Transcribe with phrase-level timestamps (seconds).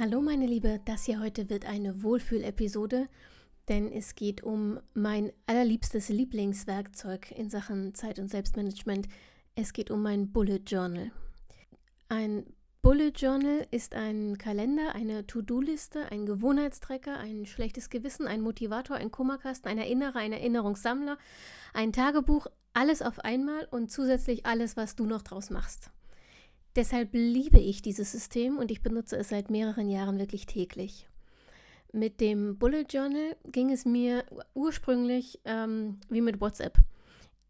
[0.00, 3.08] Hallo meine Liebe, das hier heute wird eine Wohlfühlepisode,
[3.68, 9.08] denn es geht um mein allerliebstes Lieblingswerkzeug in Sachen Zeit- und Selbstmanagement.
[9.56, 11.10] Es geht um mein Bullet Journal.
[12.08, 12.46] Ein
[12.80, 19.10] Bullet Journal ist ein Kalender, eine To-Do-Liste, ein Gewohnheitstrecker, ein schlechtes Gewissen, ein Motivator, ein
[19.10, 21.18] Kummerkasten, ein Erinnerer, ein Erinnerungssammler,
[21.74, 25.90] ein Tagebuch, alles auf einmal und zusätzlich alles, was du noch draus machst.
[26.78, 31.08] Deshalb liebe ich dieses System und ich benutze es seit mehreren Jahren wirklich täglich.
[31.92, 36.78] Mit dem Bullet Journal ging es mir ursprünglich ähm, wie mit WhatsApp.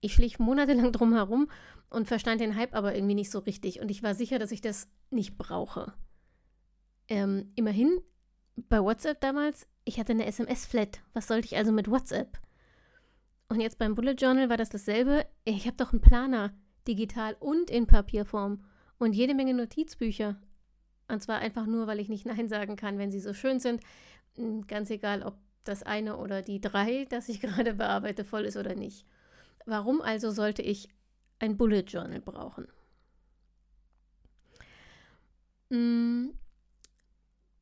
[0.01, 1.51] Ich schlich monatelang drum herum
[1.91, 3.81] und verstand den Hype aber irgendwie nicht so richtig.
[3.81, 5.93] Und ich war sicher, dass ich das nicht brauche.
[7.07, 8.01] Ähm, immerhin,
[8.57, 11.03] bei WhatsApp damals, ich hatte eine SMS-Flat.
[11.13, 12.39] Was sollte ich also mit WhatsApp?
[13.51, 15.27] Und jetzt beim Bullet Journal war das dasselbe.
[15.45, 16.55] Ich habe doch einen Planer,
[16.87, 18.65] digital und in Papierform
[18.99, 20.37] und jede Menge Notizbücher.
[21.09, 23.83] Und zwar einfach nur, weil ich nicht Nein sagen kann, wenn sie so schön sind.
[24.37, 28.57] Hm, ganz egal, ob das eine oder die drei, das ich gerade bearbeite, voll ist
[28.57, 29.07] oder nicht.
[29.67, 30.89] Warum also sollte ich
[31.39, 32.67] ein Bullet Journal brauchen?
[35.71, 36.33] Hm,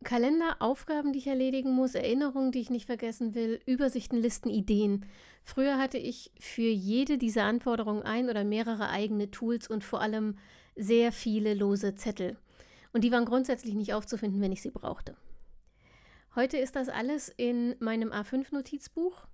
[0.06, 5.04] Kalender, Aufgaben, die ich erledigen muss, Erinnerungen, die ich nicht vergessen will, Übersichten, Listen, Ideen.
[5.42, 10.38] Früher hatte ich für jede dieser Anforderungen ein oder mehrere eigene Tools und vor allem
[10.76, 12.36] sehr viele lose Zettel.
[12.92, 15.16] Und die waren grundsätzlich nicht aufzufinden, wenn ich sie brauchte.
[16.34, 19.26] Heute ist das alles in meinem A5-Notizbuch.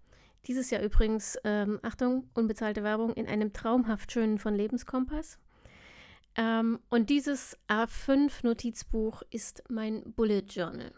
[0.47, 5.39] Dieses Jahr übrigens, ähm, Achtung, unbezahlte Werbung, in einem traumhaft schönen von Lebenskompass.
[6.37, 10.93] Ähm, und dieses A5-Notizbuch ist mein Bullet Journal.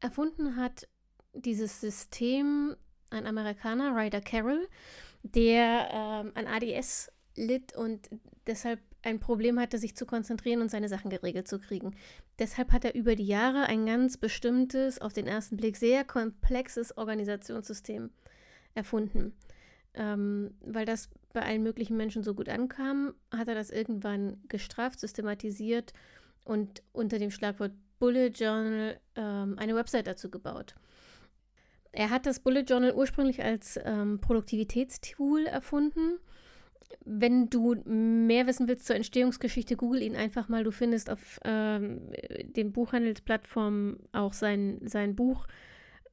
[0.00, 0.86] Erfunden hat
[1.32, 2.76] dieses System
[3.10, 4.68] ein Amerikaner, Ryder Carroll,
[5.22, 8.08] der ähm, an ADS litt und
[8.46, 11.94] deshalb ein Problem hatte, sich zu konzentrieren und seine Sachen geregelt zu kriegen.
[12.38, 16.96] Deshalb hat er über die Jahre ein ganz bestimmtes, auf den ersten Blick sehr komplexes
[16.96, 18.10] Organisationssystem
[18.74, 19.34] erfunden.
[19.94, 24.98] Ähm, weil das bei allen möglichen Menschen so gut ankam, hat er das irgendwann gestraft,
[24.98, 25.92] systematisiert
[26.44, 30.74] und unter dem Schlagwort Bullet Journal ähm, eine Website dazu gebaut.
[31.92, 36.18] Er hat das Bullet Journal ursprünglich als ähm, Produktivitätstool erfunden
[37.04, 40.64] wenn du mehr wissen willst zur Entstehungsgeschichte, google ihn einfach mal.
[40.64, 42.10] Du findest auf ähm,
[42.44, 45.46] den Buchhandelsplattformen auch sein, sein Buch.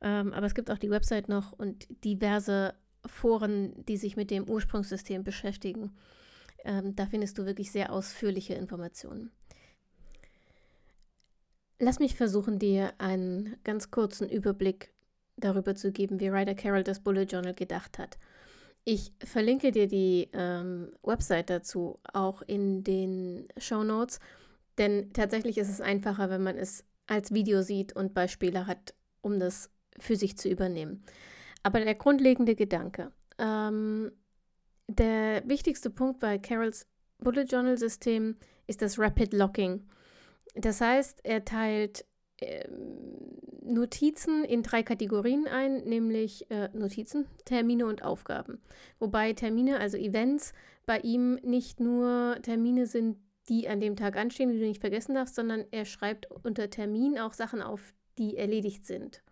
[0.02, 2.74] Ähm, aber es gibt auch die Website noch und diverse
[3.06, 5.92] Foren, die sich mit dem Ursprungssystem beschäftigen.
[6.64, 9.32] Ähm, da findest du wirklich sehr ausführliche Informationen.
[11.80, 14.94] Lass mich versuchen, dir einen ganz kurzen Überblick
[15.38, 18.20] darüber zu geben, wie Ryder Carroll das Bullet Journal gedacht hat.
[18.84, 24.20] Ich verlinke dir die ähm, Website dazu auch in den Show Notes,
[24.78, 29.40] denn tatsächlich ist es einfacher, wenn man es als Video sieht und Beispiele hat, um
[29.40, 29.70] das
[30.00, 31.04] für sich zu übernehmen.
[31.62, 34.12] Aber der grundlegende Gedanke, ähm,
[34.88, 36.88] der wichtigste Punkt bei Carols
[37.20, 39.88] Bullet Journal System ist das Rapid Locking.
[40.56, 42.06] Das heißt, er teilt
[43.64, 48.60] Notizen in drei Kategorien ein, nämlich äh, Notizen, Termine und Aufgaben.
[49.00, 50.54] Wobei Termine, also Events,
[50.86, 53.18] bei ihm nicht nur Termine sind,
[53.50, 57.20] die an dem Tag anstehen, die du nicht vergessen darfst, sondern er schreibt unter Termin
[57.20, 59.24] auch Sachen auf, die erledigt sind.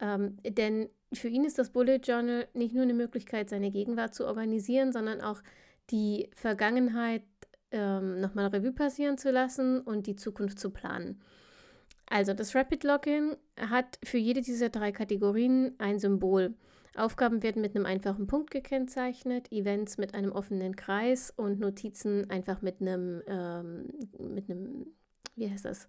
[0.00, 4.26] Ähm, denn für ihn ist das Bullet Journal nicht nur eine Möglichkeit, seine Gegenwart zu
[4.26, 5.42] organisieren, sondern auch
[5.90, 7.22] die Vergangenheit
[7.70, 11.20] ähm, nochmal Revue passieren zu lassen und die Zukunft zu planen.
[12.10, 16.54] Also das Rapid Login hat für jede dieser drei Kategorien ein Symbol.
[16.96, 22.60] Aufgaben werden mit einem einfachen Punkt gekennzeichnet, Events mit einem offenen Kreis und Notizen einfach
[22.62, 23.88] mit einem, ähm,
[24.18, 24.86] mit einem,
[25.36, 25.86] wie heißt das?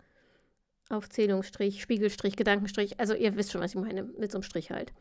[0.89, 2.99] Aufzählungsstrich, Spiegelstrich, Gedankenstrich.
[2.99, 4.91] Also ihr wisst schon, was ich meine, mit so einem Strich halt.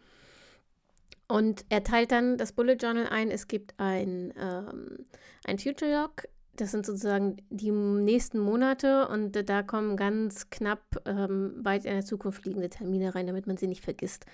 [1.27, 3.31] Und er teilt dann das Bullet Journal ein.
[3.31, 5.07] Es gibt ein, ähm,
[5.45, 6.27] ein Future Log,
[6.61, 12.05] das sind sozusagen die nächsten Monate und da kommen ganz knapp ähm, weit in der
[12.05, 14.27] Zukunft liegende Termine rein, damit man sie nicht vergisst.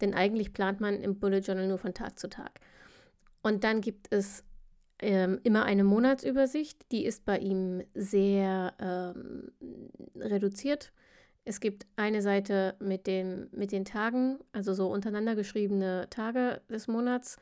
[0.00, 2.60] Denn eigentlich plant man im Bullet Journal nur von Tag zu Tag.
[3.42, 4.44] Und dann gibt es
[5.00, 9.50] ähm, immer eine Monatsübersicht, die ist bei ihm sehr ähm,
[10.16, 10.92] reduziert.
[11.44, 16.86] Es gibt eine Seite mit, dem, mit den Tagen, also so untereinander geschriebene Tage des
[16.86, 17.36] Monats.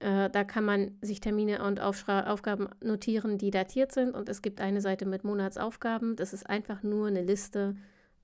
[0.00, 4.14] Äh, da kann man sich Termine und Aufschra Aufgaben notieren, die datiert sind.
[4.14, 6.16] Und es gibt eine Seite mit Monatsaufgaben.
[6.16, 7.76] Das ist einfach nur eine Liste,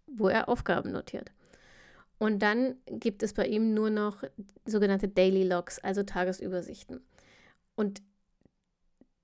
[0.07, 1.33] wo er Aufgaben notiert.
[2.19, 4.23] Und dann gibt es bei ihm nur noch
[4.67, 7.01] sogenannte Daily Logs, also Tagesübersichten.
[7.77, 8.03] Und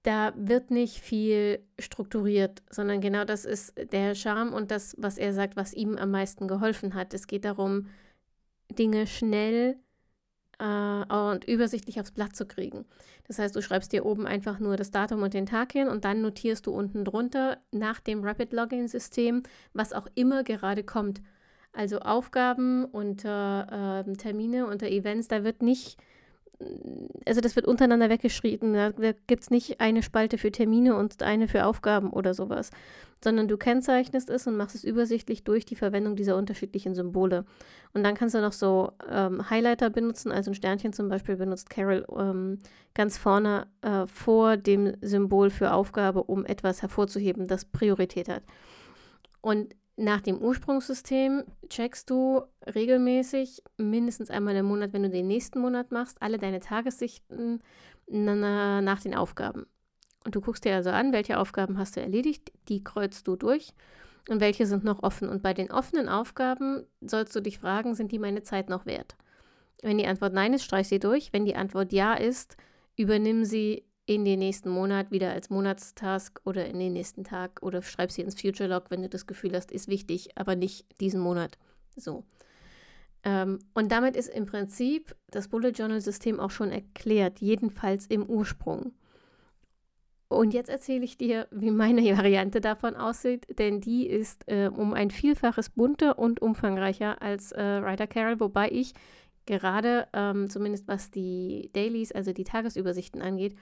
[0.03, 5.35] da wird nicht viel strukturiert, sondern genau das ist der Charme und das, was er
[5.35, 7.13] sagt, was ihm am meisten geholfen hat.
[7.13, 7.89] Es geht darum,
[8.71, 9.86] Dinge schnell äh,
[10.59, 12.87] und übersichtlich aufs Blatt zu kriegen.
[13.27, 16.05] Das heißt, du schreibst dir oben einfach nur das Datum und den Tag hin und
[16.05, 19.43] dann notierst du unten drunter nach dem Rapid Login System,
[19.75, 21.21] was auch immer gerade kommt.
[21.73, 25.99] Also Aufgaben unter äh, Termine, unter Events, da wird nicht
[27.27, 28.73] also das wird untereinander weggeschrieben.
[28.73, 28.93] Da,
[29.27, 32.71] gibt es nicht eine Spalte für Termine und eine für Aufgaben oder sowas,
[33.23, 37.45] sondern du kennzeichnest es und machst es übersichtlich durch die Verwendung dieser unterschiedlichen Symbole.
[37.93, 41.69] Und dann kannst du noch so ähm, Highlighter benutzen, also ein Sternchen zum Beispiel benutzt
[41.69, 42.59] Carol ähm,
[42.95, 48.43] ganz vorne äh, vor dem Symbol für Aufgabe, um etwas hervorzuheben, das Priorität hat.
[49.41, 52.43] Und nach dem Ursprungssystem checkst du
[52.75, 57.63] regelmäßig, mindestens einmal im Monat, wenn du den nächsten Monat machst, alle deine Tagessichten
[58.07, 59.67] nach den Aufgaben.
[60.25, 63.73] Und du guckst dir also an, welche Aufgaben hast du erledigt, die kreuzt du durch
[64.29, 65.29] und welche sind noch offen.
[65.29, 69.17] Und bei den offenen Aufgaben sollst du dich fragen, sind die meine Zeit noch wert?
[69.83, 71.33] Wenn die Antwort nein ist, streich sie durch.
[71.33, 72.57] Wenn die Antwort ja ist,
[72.97, 77.83] übernimm sie in den nächsten Monat wieder als Monatstask oder in den nächsten Tag oder
[77.83, 81.21] schreib sie ins Future Log, wenn du das Gefühl hast, ist wichtig, aber nicht diesen
[81.21, 81.59] Monat.
[81.97, 82.25] So.
[83.25, 88.25] Ähm, und damit ist im Prinzip das Bullet Journal System auch schon erklärt, jedenfalls im
[88.25, 88.93] Ursprung.
[90.29, 94.95] Und jetzt erzähle ich dir, wie meine Variante davon aussieht, denn die ist äh, um
[94.95, 98.93] ein Vielfaches bunter und umfangreicher als äh, Writer Carol, wobei ich
[99.47, 103.57] gerade, ähm, zumindest was die Dailies, also die Tagesübersichten angeht,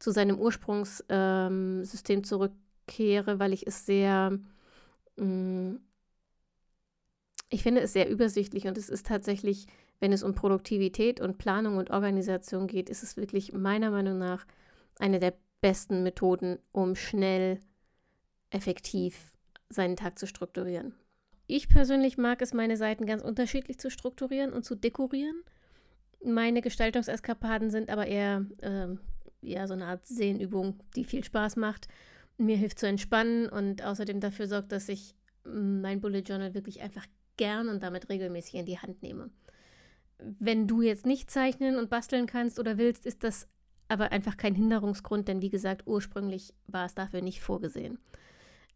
[0.00, 4.36] zu seinem Ursprungssystem ähm, zurückkehre, weil ich es sehr,
[5.16, 5.80] mh, mm,
[7.50, 9.66] ich finde es sehr übersichtlich und es ist tatsächlich,
[9.98, 14.46] wenn es um Produktivität und Planung und Organisation geht, ist es wirklich meiner Meinung nach
[14.98, 17.60] eine der besten Methoden, um schnell,
[18.50, 19.32] effektiv
[19.68, 20.94] seinen Tag zu strukturieren.
[21.46, 25.42] Ich persönlich mag es, meine Seiten ganz unterschiedlich zu strukturieren und zu dekorieren.
[26.24, 28.88] Meine Gestaltungseskapaden sind aber eher äh,
[29.42, 31.88] ja, so eine Art Sehnübung, die viel Spaß macht,
[32.36, 35.14] mir hilft zu entspannen und außerdem dafür sorgt, dass ich
[35.44, 37.06] mm, mein Bullet Journal wirklich einfach
[37.36, 39.30] gern und damit regelmäßig in die Hand nehme.
[40.18, 43.48] Wenn du jetzt nicht zeichnen und basteln kannst oder willst, ist das
[43.88, 47.98] aber einfach kein Hinderungsgrund, denn wie gesagt, ursprünglich war es dafür nicht vorgesehen.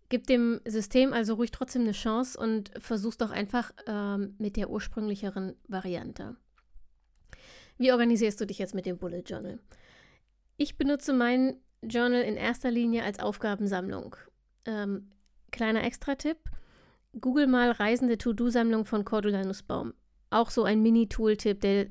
[0.09, 4.71] Gib dem System also ruhig trotzdem eine Chance und versuch's doch einfach ähm, mit der
[4.71, 6.37] ursprünglicheren Variante.
[7.79, 9.59] Wie organisierst du dich jetzt mit dem Bullet Journal?
[10.57, 14.17] Ich benutze mein Journal in erster Linie als Aufgabensammlung.
[14.67, 15.11] Ähm,
[15.51, 16.39] kleiner Extra-Tipp:
[17.21, 19.95] Google mal Reisende To-Do-Sammlung von Cordula Nussbaum.
[20.31, 21.87] Auch so ein Mini-Tool-Tipp, der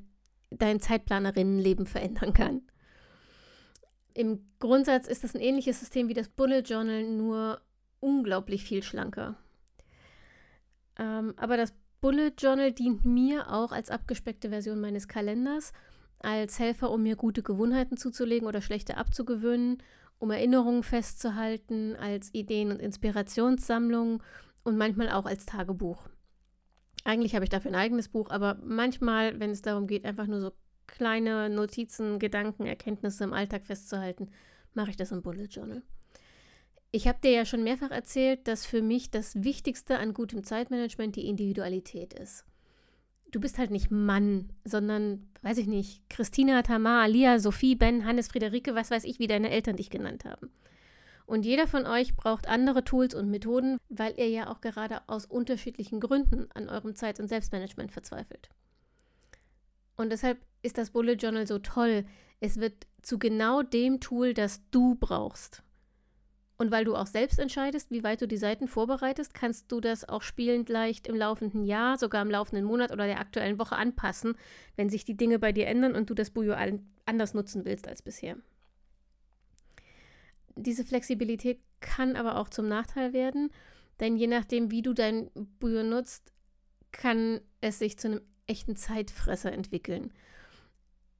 [0.49, 2.61] dein Zeitplanerinnenleben verändern kann.
[4.13, 7.61] Im Grundsatz ist das ein ähnliches System wie das Bullet Journal, nur
[7.99, 9.35] unglaublich viel schlanker.
[10.97, 15.73] Ähm, aber das Bullet Journal dient mir auch als abgespeckte Version meines Kalenders
[16.23, 19.83] als Helfer, um mir gute Gewohnheiten zuzulegen oder schlechte abzugewöhnen,
[20.19, 24.23] um Erinnerungen festzuhalten, als Ideen- und Inspirationssammlung
[24.63, 26.07] und manchmal auch als Tagebuch.
[27.03, 30.39] Eigentlich habe ich dafür ein eigenes Buch, aber manchmal, wenn es darum geht, einfach nur
[30.39, 30.53] so
[30.87, 34.29] kleine Notizen, Gedanken, Erkenntnisse im Alltag festzuhalten,
[34.73, 35.83] mache ich das im Bullet Journal.
[36.91, 41.15] Ich habe dir ja schon mehrfach erzählt, dass für mich das Wichtigste an gutem Zeitmanagement
[41.15, 42.45] die Individualität ist
[43.33, 48.29] du bist halt nicht Mann, sondern, weiß ich nicht, Christina, Tamar, Lia, Sophie, Ben, Hannes,
[48.29, 50.51] Friederike, was weiß ich, wie deine Eltern dich genannt haben.
[51.25, 55.25] Und jeder von euch braucht andere Tools und Methoden, weil ihr ja auch gerade aus
[55.25, 58.49] unterschiedlichen Gründen an eurem Zeit- und Selbstmanagement verzweifelt.
[59.95, 62.05] Und deshalb ist das Bullet Journal so toll.
[62.39, 65.63] Es wird zu genau dem Tool, das du brauchst.
[66.63, 70.07] Und weil du auch selbst entscheidest, wie weit du die Seiten vorbereitest, kannst du das
[70.07, 74.37] auch spielend leicht im laufenden Jahr, sogar im laufenden Monat oder der aktuellen Woche anpassen,
[74.77, 76.55] wenn sich die Dinge bei dir ändern und du das Bujo
[77.05, 78.37] anders nutzen willst als bisher.
[80.55, 83.49] Diese Flexibilität kann aber auch zum Nachteil werden,
[83.99, 86.31] denn je nachdem, wie du dein Bujo nutzt,
[86.93, 90.13] kann es sich zu einem echten Zeitfresser entwickeln.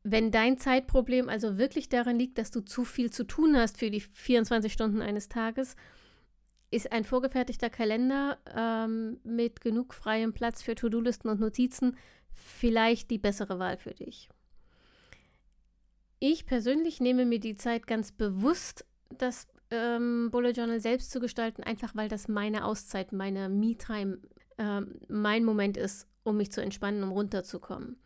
[0.04, 3.90] Wenn dein Zeitproblem also wirklich daran liegt, dass du zu viel zu tun hast für
[3.90, 5.76] die 24 Stunden eines Tages,
[6.72, 11.96] ist ein vorgefertigter Kalender ähm, mit genug freiem Platz für To-Do-Listen und Notizen
[12.34, 14.28] vielleicht die bessere Wahl für dich.
[16.20, 18.86] Ich persönlich nehme mir die Zeit ganz bewusst,
[19.18, 24.20] das ähm, Bullet Journal selbst zu gestalten, einfach weil das meine Auszeit, meine Me-Time,
[24.58, 27.98] äh, mein Moment ist, um mich zu entspannen, um runterzukommen.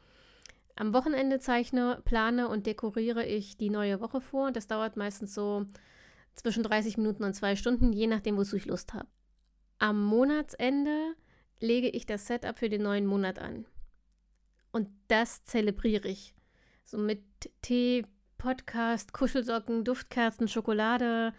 [0.79, 4.51] Am Wochenende zeichne, plane und dekoriere ich die neue Woche vor.
[4.51, 5.65] Das dauert meistens so
[6.35, 9.07] zwischen 30 Minuten und zwei Stunden, je nachdem, wozu ich Lust habe.
[9.79, 11.15] Am Monatsende
[11.59, 13.65] lege ich das Setup für den neuen Monat an.
[14.71, 16.35] Und das zelebriere ich.
[16.85, 17.23] So mit
[17.63, 18.05] Tee,
[18.37, 21.33] Podcast, Kuschelsocken, Duftkerzen, Schokolade,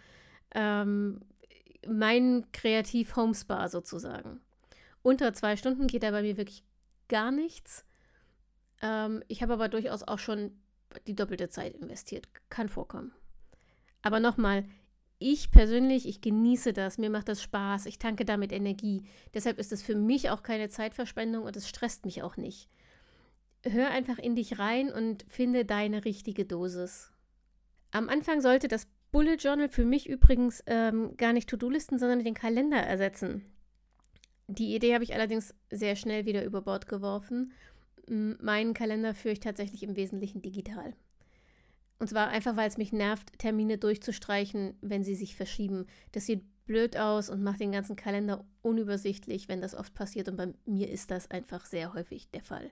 [0.52, 1.20] ähm,
[1.86, 4.40] mein Kreativ-Homespa sozusagen.
[5.02, 6.64] Unter zwei Stunden geht da bei mir wirklich
[7.06, 7.84] gar nichts.
[8.82, 10.52] Ähm, ich habe aber durchaus auch schon
[11.06, 12.28] die doppelte Zeit investiert.
[12.48, 13.12] Kann vorkommen.
[14.02, 14.64] Aber nochmal,
[15.18, 19.02] ich persönlich, ich genieße das, mir macht das Spaß, ich tanke damit Energie.
[19.34, 22.68] Deshalb ist es für mich auch keine Zeitverschwendung und es stresst mich auch nicht.
[23.64, 27.10] Hör einfach in dich rein und finde deine richtige Dosis.
[27.90, 32.34] Am Anfang sollte das Bullet Journal für mich übrigens ähm, gar nicht To-Do-Listen, sondern den
[32.34, 33.44] Kalender ersetzen.
[34.46, 37.52] Die Idee habe ich allerdings sehr schnell wieder über Bord geworfen
[38.08, 40.94] meinen Kalender führe ich tatsächlich im Wesentlichen digital.
[41.98, 45.86] Und zwar einfach, weil es mich nervt, Termine durchzustreichen, wenn sie sich verschieben.
[46.12, 50.28] Das sieht blöd aus und macht den ganzen Kalender unübersichtlich, wenn das oft passiert.
[50.28, 52.70] Und bei mir ist das einfach sehr häufig der Fall.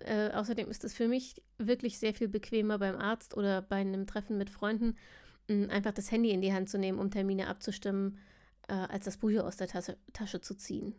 [0.00, 4.06] Äh, außerdem ist es für mich wirklich sehr viel bequemer beim Arzt oder bei einem
[4.06, 4.96] Treffen mit Freunden,
[5.48, 8.18] mh, einfach das Handy in die Hand zu nehmen, um Termine abzustimmen,
[8.68, 10.94] äh, als das Buch aus der Tasche, Tasche zu ziehen.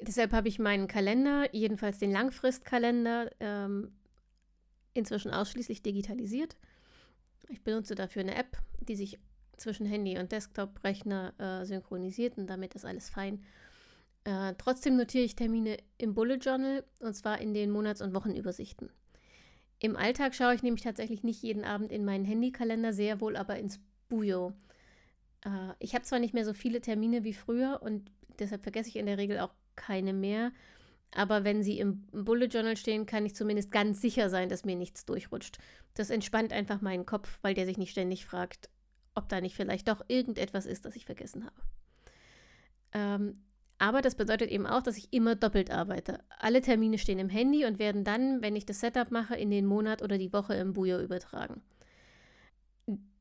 [0.00, 3.92] Deshalb habe ich meinen Kalender, jedenfalls den Langfristkalender, ähm,
[4.92, 6.56] inzwischen ausschließlich digitalisiert.
[7.48, 9.18] Ich benutze dafür eine App, die sich
[9.56, 13.42] zwischen Handy und Desktop-Rechner äh, synchronisiert und damit ist alles fein.
[14.24, 18.90] Äh, trotzdem notiere ich Termine im Bullet Journal und zwar in den Monats- und Wochenübersichten.
[19.78, 23.58] Im Alltag schaue ich nämlich tatsächlich nicht jeden Abend in meinen Handykalender, sehr wohl aber
[23.58, 24.52] ins Bujo.
[25.44, 28.96] Äh, ich habe zwar nicht mehr so viele Termine wie früher und deshalb vergesse ich
[28.96, 30.52] in der Regel auch keine mehr.
[31.14, 34.76] Aber wenn sie im Bullet Journal stehen, kann ich zumindest ganz sicher sein, dass mir
[34.76, 35.58] nichts durchrutscht.
[35.94, 38.68] Das entspannt einfach meinen Kopf, weil der sich nicht ständig fragt,
[39.14, 41.56] ob da nicht vielleicht doch irgendetwas ist, das ich vergessen habe.
[42.92, 43.42] Ähm,
[43.78, 46.20] aber das bedeutet eben auch, dass ich immer doppelt arbeite.
[46.38, 49.66] Alle Termine stehen im Handy und werden dann, wenn ich das Setup mache, in den
[49.66, 51.62] Monat oder die Woche im Bujo übertragen.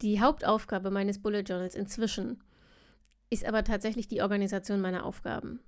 [0.01, 2.43] Die Hauptaufgabe meines Bullet Journals inzwischen
[3.29, 5.59] ist aber tatsächlich die Organisation meiner Aufgaben.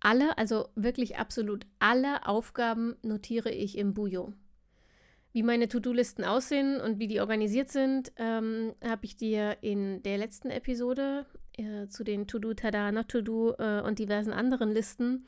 [0.00, 4.32] Alle, also wirklich absolut alle Aufgaben notiere ich im Bujo.
[5.32, 10.18] Wie meine To-Do-Listen aussehen und wie die organisiert sind, ähm, habe ich dir in der
[10.18, 11.26] letzten Episode
[11.56, 15.26] äh, zu den To-Do, Tada, Not To-Do äh, und diversen anderen Listen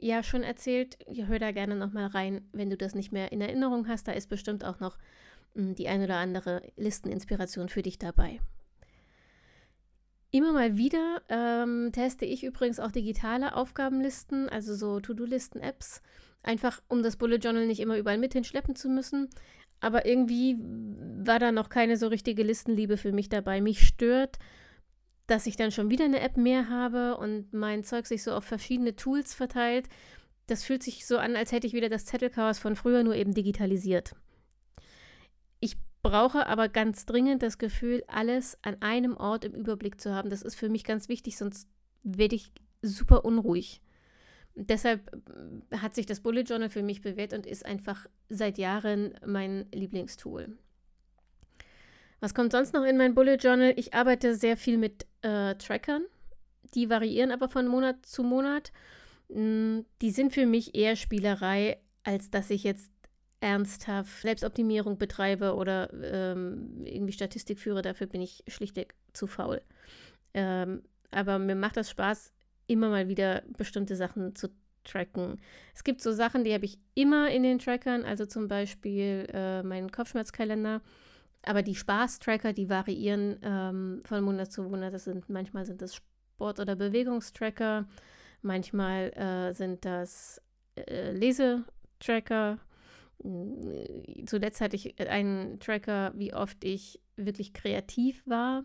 [0.00, 0.98] ja schon erzählt.
[1.10, 4.08] Ja, hör da gerne nochmal rein, wenn du das nicht mehr in Erinnerung hast.
[4.08, 4.96] Da ist bestimmt auch noch
[5.54, 8.40] mh, hm, die ein oder andere Listeninspiration für dich dabei.
[10.30, 16.02] Immer mal wieder ähm, teste ich übrigens auch digitale Aufgabenlisten, also so To-Do-Listen-Apps,
[16.42, 19.30] einfach um das Bullet Journal nicht immer überall mit hinschleppen zu müssen.
[19.80, 23.60] Aber irgendwie war da noch keine so richtige Listenliebe für mich dabei.
[23.62, 24.38] Mich stört,
[25.28, 28.44] dass ich dann schon wieder eine App mehr habe und mein Zeug sich so auf
[28.44, 29.88] verschiedene Tools verteilt.
[30.46, 33.32] Das fühlt sich so an, als hätte ich wieder das Zettelchaos von früher nur eben
[33.32, 34.14] digitalisiert
[36.08, 40.30] brauche aber ganz dringend das Gefühl, alles an einem Ort im Überblick zu haben.
[40.30, 41.68] Das ist für mich ganz wichtig, sonst
[42.02, 42.50] werde ich
[42.80, 43.82] super unruhig.
[44.54, 45.12] Deshalb
[45.70, 49.66] äh, hat sich das Bullet Journal für mich bewährt und ist einfach seit Jahren mein
[49.72, 50.56] Lieblingstool.
[52.20, 53.74] Was kommt sonst noch in mein Bullet Journal?
[53.76, 56.04] Ich arbeite sehr viel mit äh, Trackern.
[56.74, 58.72] Die variieren aber von Monat zu Monat.
[59.28, 62.90] Mm, die sind für mich eher Spielerei, als dass ich jetzt
[63.40, 69.62] ernsthaft Selbstoptimierung betreibe oder ähm, irgendwie Statistik führe, dafür bin ich schlichtweg zu faul.
[70.34, 72.32] Ähm, aber mir macht das Spaß,
[72.66, 74.48] immer mal wieder bestimmte Sachen zu
[74.84, 75.40] tracken.
[75.74, 79.62] Es gibt so Sachen, die habe ich immer in den Trackern, also zum Beispiel äh,
[79.62, 80.80] meinen Kopfschmerzkalender.
[81.42, 84.92] Aber die Spaß-Tracker, die variieren ähm, von Monat zu Monat.
[84.92, 87.86] Das sind, manchmal sind das Sport- oder Bewegungstracker,
[88.42, 90.42] manchmal äh, sind das
[90.76, 92.58] äh, Lesetracker
[94.26, 98.64] zuletzt hatte ich einen Tracker, wie oft ich wirklich kreativ war,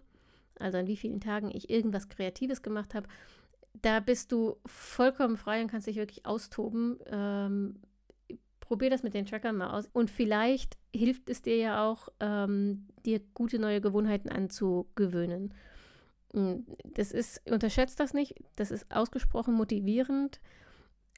[0.59, 3.07] also an wie vielen Tagen ich irgendwas Kreatives gemacht habe.
[3.81, 6.99] Da bist du vollkommen frei und kannst dich wirklich austoben.
[7.07, 7.79] Ähm,
[8.59, 9.89] probier das mit den Trackern mal aus.
[9.91, 15.53] Und vielleicht hilft es dir ja auch, ähm, dir gute neue Gewohnheiten anzugewöhnen.
[16.33, 20.39] hm, das ist, unterschätzt das nicht, das ist ausgesprochen motivierend,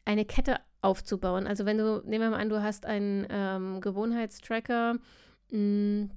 [0.06, 1.48] eine Kette aufzubauen.
[1.48, 5.00] Also wenn du, nehmen wir mal an, du hast einen ähm, Gewohnheitstracker, mh,
[5.52, 6.12] hm,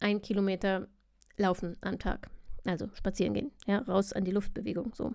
[0.00, 0.88] ein Kilometer
[1.36, 2.28] laufen am Tag.
[2.64, 5.12] Also spazieren gehen, ja, raus an die Luftbewegung, so.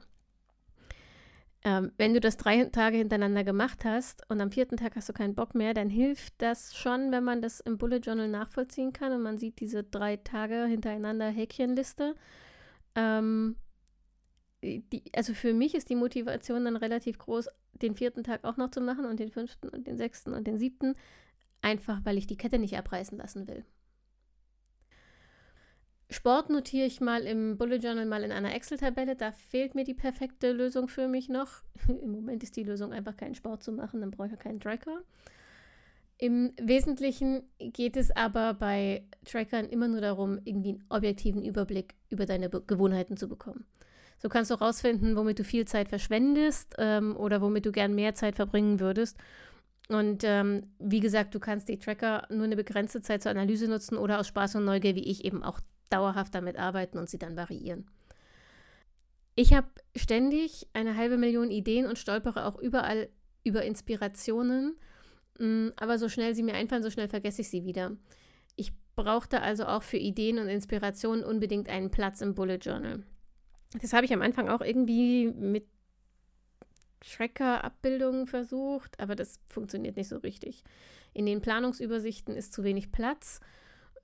[1.65, 5.13] Ähm, wenn du das drei Tage hintereinander gemacht hast und am vierten Tag hast du
[5.13, 9.11] keinen Bock mehr, dann hilft das schon, wenn man das im Bullet Journal nachvollziehen kann
[9.11, 12.15] und man sieht diese drei Tage hintereinander Häkchenliste.
[12.95, 13.57] Ähm,
[14.63, 17.47] die, also für mich ist die Motivation dann relativ groß,
[17.81, 20.57] den vierten Tag auch noch zu machen und den fünften und den sechsten und den
[20.57, 20.95] siebten,
[21.61, 23.65] einfach weil ich die Kette nicht abreißen lassen will.
[26.11, 29.15] Sport notiere ich mal im Bullet Journal mal in einer Excel-Tabelle.
[29.15, 31.61] Da fehlt mir die perfekte Lösung für mich noch.
[31.87, 35.03] Im Moment ist die Lösung einfach keinen Sport zu machen, dann brauche ich keinen Tracker.
[36.17, 42.25] Im Wesentlichen geht es aber bei Trackern immer nur darum, irgendwie einen objektiven Überblick über
[42.25, 43.65] deine Be Gewohnheiten zu bekommen.
[44.21, 48.13] So kannst du herausfinden, womit du viel Zeit verschwendest ähm, oder womit du gern mehr
[48.15, 49.17] Zeit verbringen würdest.
[49.87, 53.97] Und ähm, wie gesagt, du kannst die Tracker nur eine begrenzte Zeit zur Analyse nutzen
[53.97, 55.59] oder aus Spaß und Neugier, wie ich eben auch
[55.89, 57.87] dauerhaft damit arbeiten und sie dann variieren.
[59.35, 63.09] Ich habe ständig eine halbe Million Ideen und stolpere auch überall
[63.43, 64.75] über Inspirationen,
[65.39, 67.95] mm, aber so schnell sie mir einfallen, so schnell vergesse ich sie wieder.
[68.57, 73.03] Ich brauchte also auch für Ideen und Inspirationen unbedingt einen Platz im Bullet Journal.
[73.73, 75.65] Das habe ich am Anfang auch irgendwie mit
[77.01, 80.63] Tracker-Abbildungen versucht, aber das funktioniert nicht so richtig.
[81.13, 83.39] In den Planungsübersichten ist zu wenig Platz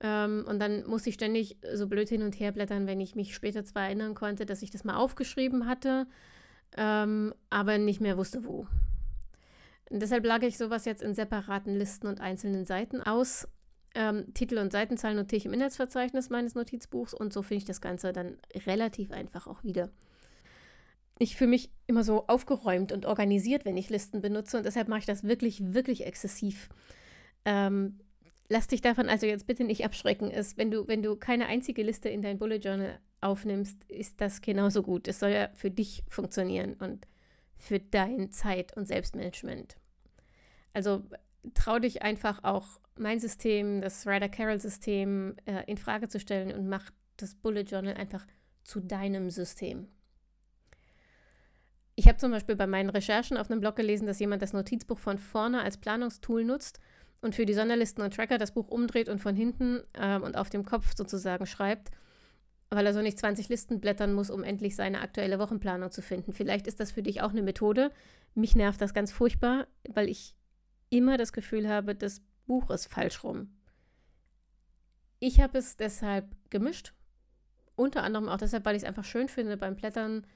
[0.00, 3.34] ähm, und dann muss ich ständig so blöd hin und her blättern, wenn ich mich
[3.34, 6.06] später zwar erinnern konnte, dass ich das mal aufgeschrieben hatte,
[6.76, 8.66] ähm, aber nicht mehr wusste, wo.
[9.88, 13.48] Und deshalb lage ich sowas jetzt in separaten Listen und einzelnen Seiten aus.
[13.98, 17.80] Ähm, Titel und Seitenzahl notiere ich im Inhaltsverzeichnis meines Notizbuchs und so finde ich das
[17.80, 18.36] Ganze dann
[18.66, 19.88] relativ einfach auch wieder.
[21.18, 24.98] Ich fühle mich immer so aufgeräumt und organisiert, wenn ich Listen benutze und deshalb mache
[24.98, 26.68] ich das wirklich, wirklich exzessiv.
[27.46, 27.98] Ähm,
[28.50, 30.30] lass dich davon also jetzt bitte nicht abschrecken.
[30.30, 34.42] Ist, wenn, du, wenn du keine einzige Liste in dein Bullet Journal aufnimmst, ist das
[34.42, 35.08] genauso gut.
[35.08, 37.06] Es soll ja für dich funktionieren und
[37.56, 39.76] für dein Zeit- und Selbstmanagement.
[40.74, 41.02] Also
[41.54, 46.52] trau dich einfach auch mein System, das Ryder Carroll System, äh, in Frage zu stellen
[46.52, 48.26] und mach das Bullet Journal einfach
[48.64, 49.88] zu deinem System.
[51.94, 54.98] Ich habe zum Beispiel bei meinen Recherchen auf einem Blog gelesen, dass jemand das Notizbuch
[54.98, 56.78] von vorne als Planungstool nutzt
[57.22, 60.50] und für die Sonderlisten und Tracker das Buch umdreht und von hinten ähm, und auf
[60.50, 61.90] dem Kopf sozusagen schreibt,
[62.68, 66.34] weil er so nicht 20 Listen blättern muss, um endlich seine aktuelle Wochenplanung zu finden.
[66.34, 67.90] Vielleicht ist das für dich auch eine Methode.
[68.34, 70.34] Mich nervt das ganz furchtbar, weil ich
[70.90, 73.50] immer das Gefühl habe, das Buch ist falsch rum.
[75.18, 76.92] Ich habe es deshalb gemischt.
[77.74, 80.26] Unter anderem auch deshalb, weil ich es einfach schön finde beim Blättern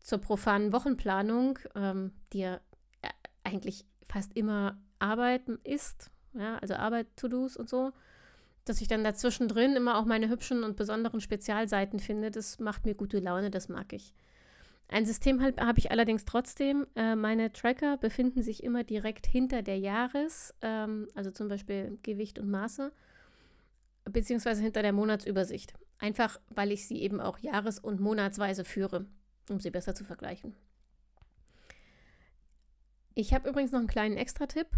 [0.00, 2.60] zur profanen Wochenplanung, ähm, die ja
[3.02, 3.08] äh,
[3.44, 7.92] eigentlich fast immer Arbeit ist, ja, also Arbeit, To-Dos und so,
[8.64, 12.84] dass ich dann dazwischen drin immer auch meine hübschen und besonderen Spezialseiten finde, das macht
[12.84, 14.14] mir gute Laune, das mag ich.
[14.88, 16.86] Ein System habe ich allerdings trotzdem.
[16.94, 22.38] Äh, meine Tracker befinden sich immer direkt hinter der Jahres, ähm, also zum Beispiel Gewicht
[22.38, 22.92] und Maße,
[24.04, 25.74] beziehungsweise hinter der Monatsübersicht.
[25.98, 29.06] Einfach, weil ich sie eben auch jahres- und monatsweise führe,
[29.50, 30.54] um sie besser zu vergleichen.
[33.14, 34.68] Ich habe übrigens noch einen kleinen Extra-Tipp.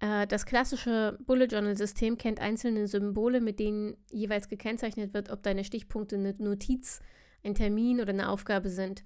[0.00, 5.64] Äh, das klassische Bullet Journal-System kennt einzelne Symbole, mit denen jeweils gekennzeichnet wird, ob deine
[5.64, 7.00] Stichpunkte eine Notiz,
[7.44, 9.04] ein Termin oder eine Aufgabe sind.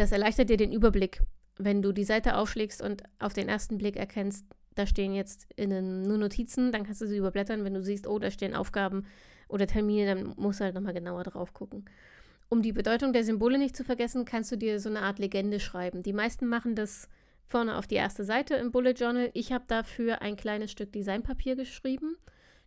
[0.00, 1.20] Das erleichtert dir den Überblick.
[1.58, 6.00] Wenn du die Seite aufschlägst und auf den ersten Blick erkennst, da stehen jetzt innen
[6.04, 7.64] nur Notizen, dann kannst du sie überblättern.
[7.64, 9.04] Wenn du siehst, oh, da stehen Aufgaben
[9.46, 11.84] oder Termine, dann musst du halt nochmal genauer drauf gucken.
[12.48, 15.60] Um die Bedeutung der Symbole nicht zu vergessen, kannst du dir so eine Art Legende
[15.60, 16.02] schreiben.
[16.02, 17.06] Die meisten machen das
[17.46, 19.30] vorne auf die erste Seite im Bullet Journal.
[19.34, 22.16] Ich habe dafür ein kleines Stück Designpapier geschrieben.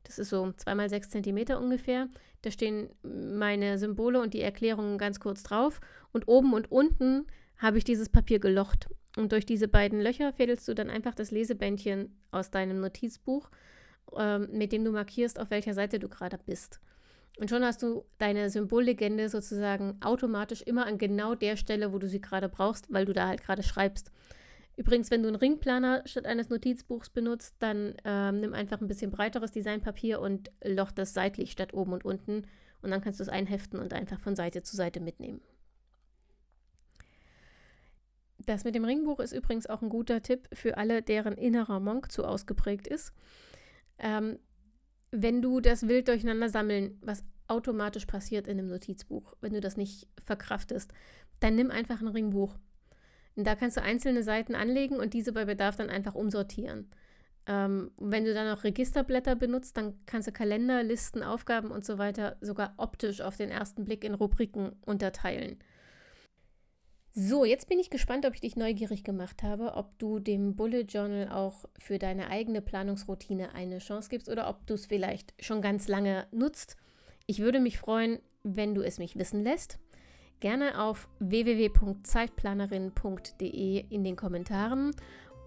[0.03, 2.09] Das ist so 2x6 cm ungefähr.
[2.43, 5.79] Da stehen meine Symbole und die Erklärungen ganz kurz drauf.
[6.11, 7.25] Und oben und unten
[7.57, 8.89] habe ich dieses Papier gelocht.
[9.15, 13.49] Und durch diese beiden Löcher fädelst du dann einfach das Lesebändchen aus deinem Notizbuch,
[14.17, 16.81] ähm, mit dem du markierst, auf welcher Seite du gerade bist.
[17.39, 22.07] Und schon hast du deine Symbollegende sozusagen automatisch immer an genau der Stelle, wo du
[22.07, 24.11] sie gerade brauchst, weil du da halt gerade schreibst.
[24.75, 29.11] Übrigens, wenn du einen Ringplaner statt eines Notizbuchs benutzt, dann ähm, nimm einfach ein bisschen
[29.11, 32.47] breiteres Designpapier und loch das seitlich statt oben und unten.
[32.81, 35.41] Und dann kannst du es einheften und einfach von Seite zu Seite mitnehmen.
[38.45, 42.11] Das mit dem Ringbuch ist übrigens auch ein guter Tipp für alle, deren innerer Monk
[42.11, 43.13] zu ausgeprägt ist.
[43.99, 44.39] Ähm,
[45.11, 49.77] wenn du das wild durcheinander sammeln, was automatisch passiert in einem Notizbuch, wenn du das
[49.77, 50.91] nicht verkraftest,
[51.39, 52.57] dann nimm einfach ein Ringbuch.
[53.35, 56.89] Da kannst du einzelne Seiten anlegen und diese bei Bedarf dann einfach umsortieren.
[57.45, 61.97] Ähm, wenn du dann auch Registerblätter benutzt, dann kannst du Kalender, Listen, Aufgaben und so
[61.97, 65.57] weiter sogar optisch auf den ersten Blick in Rubriken unterteilen.
[67.15, 70.81] So, jetzt bin ich gespannt, ob ich dich neugierig gemacht habe, ob du dem Bullet
[70.81, 75.61] Journal auch für deine eigene Planungsroutine eine Chance gibst oder ob du es vielleicht schon
[75.61, 76.75] ganz lange nutzt.
[77.27, 79.77] Ich würde mich freuen, wenn du es mich wissen lässt.
[80.43, 84.91] Gerne auf www.zeitplanerin.de in den Kommentaren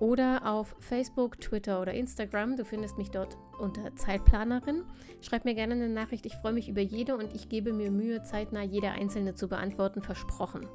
[0.01, 2.57] oder auf Facebook, Twitter oder Instagram.
[2.57, 4.85] Du findest mich dort unter Zeitplanerin.
[5.21, 6.25] Schreib mir gerne eine Nachricht.
[6.25, 10.01] Ich freue mich über jede und ich gebe mir Mühe, zeitnah jede einzelne zu beantworten,
[10.01, 10.67] versprochen.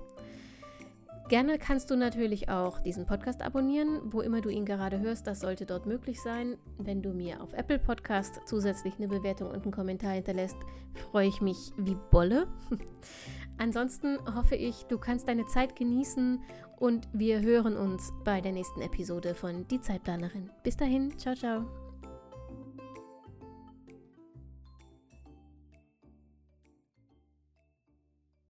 [1.32, 5.26] Gerne kannst du natürlich auch diesen Podcast abonnieren, wo immer du ihn gerade hörst.
[5.26, 6.58] Das sollte dort möglich sein.
[6.78, 10.58] Wenn du mir auf Apple Podcast zusätzlich eine Bewertung und einen Kommentar hinterlässt,
[11.10, 12.48] freue ich mich wie Bolle.
[13.62, 16.42] Ansonsten hoffe ich, du kannst deine Zeit genießen
[16.80, 20.50] und wir hören uns bei der nächsten Episode von Die Zeitplanerin.
[20.64, 21.91] Bis dahin, ciao, ciao.